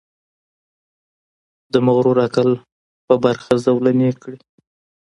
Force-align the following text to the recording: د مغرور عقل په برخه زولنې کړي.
د 1.73 1.75
مغرور 1.85 2.17
عقل 2.27 2.49
په 3.07 3.13
برخه 3.23 3.53
زولنې 3.65 4.11
کړي. 4.21 4.39